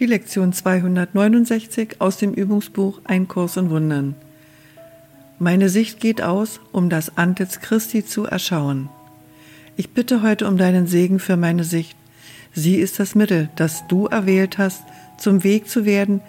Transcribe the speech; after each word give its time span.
Die 0.00 0.06
Lektion 0.06 0.54
269 0.54 2.00
aus 2.00 2.16
dem 2.16 2.32
Übungsbuch 2.32 3.02
Ein 3.04 3.28
Kurs 3.28 3.58
in 3.58 3.68
Wundern. 3.68 4.14
Meine 5.38 5.68
Sicht 5.68 6.00
geht 6.00 6.22
aus, 6.22 6.58
um 6.72 6.88
das 6.88 7.18
Antlitz 7.18 7.60
Christi 7.60 8.02
zu 8.02 8.24
erschauen. 8.24 8.88
Ich 9.76 9.90
bitte 9.90 10.22
heute 10.22 10.48
um 10.48 10.56
deinen 10.56 10.86
Segen 10.86 11.18
für 11.18 11.36
meine 11.36 11.64
Sicht. 11.64 11.98
Sie 12.54 12.76
ist 12.76 12.98
das 12.98 13.14
Mittel, 13.14 13.50
das 13.56 13.86
du 13.88 14.06
erwählt 14.06 14.56
hast, 14.56 14.84
zum 15.18 15.44
Weg 15.44 15.68
zu 15.68 15.84
werden, 15.84 16.22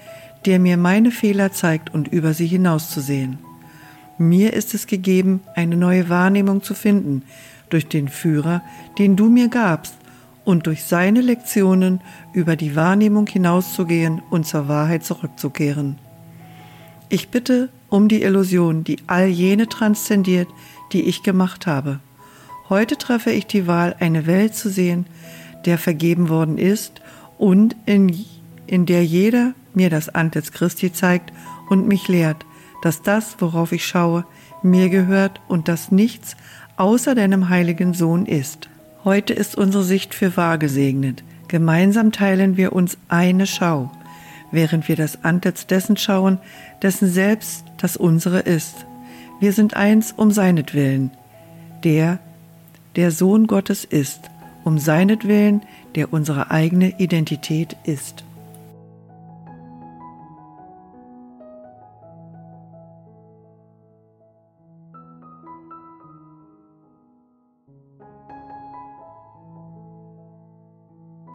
der 0.46 0.60
mir 0.60 0.76
meine 0.76 1.10
Fehler 1.10 1.54
zeigt 1.54 1.94
und 1.94 2.10
über 2.10 2.34
sie 2.34 2.48
hinauszusehen. 2.48 3.38
Mir 4.18 4.52
ist 4.52 4.74
es 4.74 4.86
gegeben, 4.86 5.40
eine 5.56 5.78
neue 5.78 6.10
Wahrnehmung 6.10 6.62
zu 6.62 6.74
finden, 6.74 7.24
durch 7.70 7.88
den 7.88 8.10
Führer, 8.10 8.64
den 8.98 9.16
du 9.16 9.30
mir 9.30 9.48
gabst, 9.48 9.96
und 10.52 10.68
durch 10.68 10.84
seine 10.84 11.22
Lektionen 11.22 12.02
über 12.34 12.58
die 12.58 12.76
Wahrnehmung 12.76 13.26
hinauszugehen 13.26 14.22
und 14.30 14.46
zur 14.46 14.68
Wahrheit 14.68 15.06
zurückzukehren. 15.06 15.98
Ich 17.08 17.30
bitte 17.30 17.70
um 17.88 18.10
die 18.10 18.22
Illusion, 18.22 18.84
die 18.84 18.98
all 19.08 19.28
jene 19.28 19.68
transzendiert, 19.68 20.50
die 20.92 21.04
ich 21.04 21.24
gemacht 21.24 21.68
habe. 21.68 22.02
Heute 22.68 22.98
treffe 22.98 23.32
ich 23.32 23.48
die 23.48 23.66
Wahl, 23.66 23.96
eine 24.02 24.28
Welt 24.28 24.54
zu 24.54 24.70
sehen, 24.70 25.06
der 25.66 25.78
vergeben 25.78 26.28
worden 26.28 26.58
ist 26.58 27.02
und 27.38 27.78
in, 27.86 28.14
in 28.68 28.86
der 28.86 29.06
jeder 29.06 29.54
mir 29.74 29.90
das 29.90 30.10
Antlitz 30.10 30.52
Christi 30.52 30.92
zeigt 30.92 31.32
und 31.70 31.88
mich 31.88 32.10
lehrt, 32.10 32.46
dass 32.82 33.02
das, 33.02 33.38
worauf 33.40 33.72
ich 33.72 33.86
schaue, 33.86 34.26
mir 34.64 34.90
gehört 34.90 35.40
und 35.48 35.70
dass 35.70 35.92
nichts 35.92 36.36
außer 36.76 37.16
deinem 37.16 37.48
heiligen 37.48 37.94
Sohn 37.94 38.26
ist. 38.26 38.68
Heute 39.04 39.34
ist 39.34 39.56
unsere 39.56 39.84
Sicht 39.84 40.14
für 40.14 40.38
wahr 40.38 40.60
gesegnet. 40.60 41.24
Gemeinsam 41.48 42.12
teilen 42.12 42.56
wir 42.56 42.74
uns 42.74 43.00
eine 43.10 43.48
Schau, 43.48 43.92
während 44.52 44.88
wir 44.88 44.96
das 44.96 45.24
Antlitz 45.24 45.66
dessen 45.66 45.98
schauen, 45.98 46.38
dessen 46.84 47.10
selbst 47.10 47.66
das 47.78 47.98
unsere 47.98 48.42
ist. 48.42 48.86
Wir 49.40 49.54
sind 49.54 49.76
eins 49.76 50.12
um 50.12 50.30
seinetwillen, 50.30 51.10
der, 51.84 52.20
der 52.96 53.10
Sohn 53.10 53.48
Gottes 53.48 53.86
ist, 53.86 54.30
um 54.64 54.78
seinetwillen, 54.78 55.64
der 55.96 56.14
unsere 56.14 56.52
eigene 56.52 57.00
Identität 57.00 57.76
ist. 57.84 58.24